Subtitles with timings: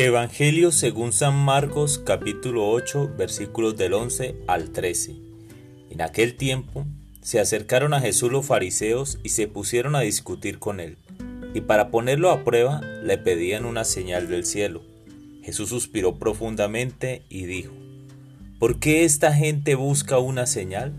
[0.00, 5.16] Evangelio según San Marcos capítulo 8 versículos del 11 al 13.
[5.90, 6.86] En aquel tiempo
[7.20, 10.98] se acercaron a Jesús los fariseos y se pusieron a discutir con él.
[11.52, 14.84] Y para ponerlo a prueba le pedían una señal del cielo.
[15.42, 17.74] Jesús suspiró profundamente y dijo,
[18.60, 20.92] ¿por qué esta gente busca una señal?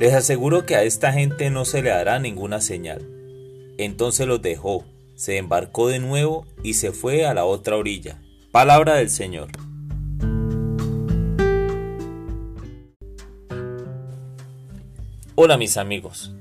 [0.00, 3.08] Les aseguro que a esta gente no se le dará ninguna señal.
[3.78, 4.84] Entonces los dejó
[5.18, 8.22] se embarcó de nuevo y se fue a la otra orilla.
[8.50, 9.50] Palabra del Señor.
[15.34, 16.32] Hola mis amigos.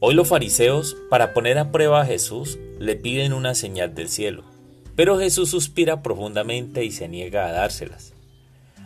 [0.00, 4.42] Hoy los fariseos, para poner a prueba a Jesús, le piden una señal del cielo,
[4.96, 8.12] pero Jesús suspira profundamente y se niega a dárselas.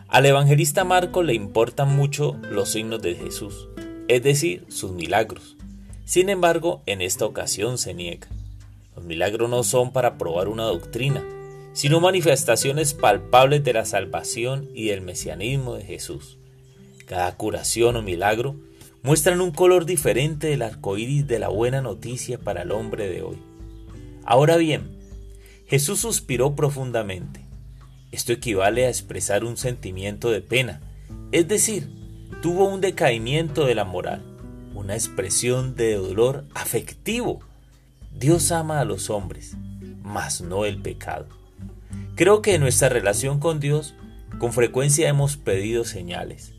[0.08, 3.70] Al evangelista Marco le importan mucho los signos de Jesús,
[4.06, 5.56] es decir, sus milagros.
[6.04, 8.28] Sin embargo, en esta ocasión se niega.
[8.94, 11.24] Los milagros no son para probar una doctrina,
[11.72, 16.38] sino manifestaciones palpables de la salvación y del mesianismo de Jesús.
[17.06, 18.56] Cada curación o milagro
[19.02, 23.22] muestran un color diferente del arco iris de la buena noticia para el hombre de
[23.22, 23.38] hoy.
[24.24, 24.98] Ahora bien,
[25.66, 27.46] Jesús suspiró profundamente.
[28.12, 30.80] Esto equivale a expresar un sentimiento de pena,
[31.32, 31.88] es decir,
[32.42, 34.22] tuvo un decaimiento de la moral,
[34.74, 37.40] una expresión de dolor afectivo
[38.12, 39.56] Dios ama a los hombres,
[40.02, 41.26] mas no el pecado.
[42.20, 43.94] Creo que en nuestra relación con Dios
[44.38, 46.52] con frecuencia hemos pedido señales.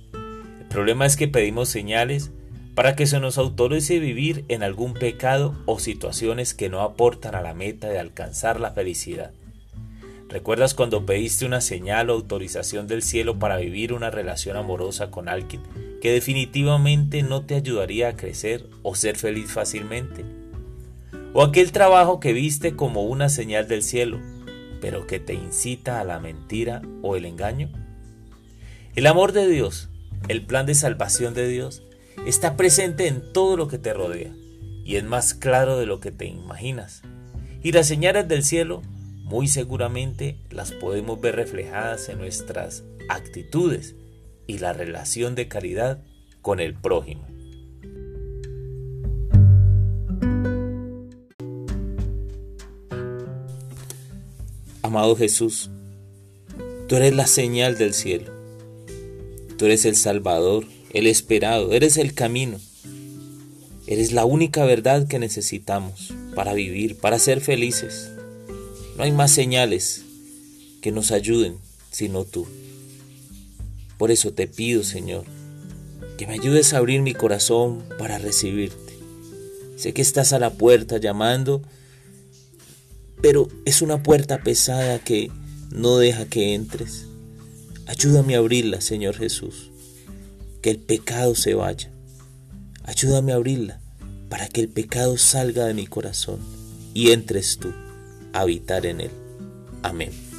[0.59, 2.31] El problema es que pedimos señales
[2.73, 7.43] para que se nos autorice vivir en algún pecado o situaciones que no aportan a
[7.43, 9.33] la meta de alcanzar la felicidad.
[10.29, 15.29] ¿Recuerdas cuando pediste una señal o autorización del cielo para vivir una relación amorosa con
[15.29, 15.61] alguien
[16.01, 20.25] que definitivamente no te ayudaría a crecer o ser feliz fácilmente?
[21.33, 24.19] o aquel trabajo que viste como una señal del cielo,
[24.81, 27.69] pero que te incita a la mentira o el engaño?
[28.95, 29.89] El amor de Dios,
[30.27, 31.83] el plan de salvación de Dios,
[32.25, 34.33] está presente en todo lo que te rodea
[34.83, 37.03] y es más claro de lo que te imaginas.
[37.63, 38.81] Y las señales del cielo
[39.23, 43.95] muy seguramente las podemos ver reflejadas en nuestras actitudes
[44.45, 46.03] y la relación de caridad
[46.41, 47.30] con el prójimo.
[54.83, 55.69] Amado Jesús,
[56.87, 58.31] tú eres la señal del cielo.
[59.57, 62.59] Tú eres el Salvador, el esperado, eres el camino.
[63.87, 68.11] Eres la única verdad que necesitamos para vivir, para ser felices.
[68.97, 70.03] No hay más señales
[70.81, 71.57] que nos ayuden
[71.91, 72.47] sino tú.
[73.97, 75.25] Por eso te pido, Señor,
[76.17, 78.97] que me ayudes a abrir mi corazón para recibirte.
[79.75, 81.61] Sé que estás a la puerta llamando
[83.21, 85.31] pero es una puerta pesada que
[85.71, 87.05] no deja que entres.
[87.87, 89.71] Ayúdame a abrirla, Señor Jesús,
[90.61, 91.91] que el pecado se vaya.
[92.83, 93.79] Ayúdame a abrirla
[94.29, 96.39] para que el pecado salga de mi corazón
[96.93, 97.73] y entres tú
[98.33, 99.11] a habitar en él.
[99.83, 100.30] Amén.